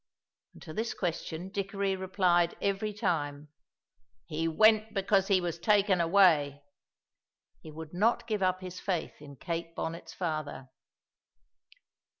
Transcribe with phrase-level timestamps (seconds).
[0.53, 3.49] And to this question Dickory replied every time:
[4.25, 6.63] "He went because he was taken away."
[7.59, 10.71] He would not give up his faith in Kate Bonnet's father.